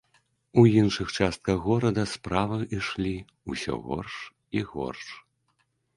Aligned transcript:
У 0.59 0.61
іншых 0.81 1.11
частках 1.17 1.57
горада 1.67 2.05
справы 2.13 2.59
ішлі 2.77 3.15
ўсё 3.53 3.77
горш 3.91 4.15
і 4.59 4.65
горш. 4.71 5.05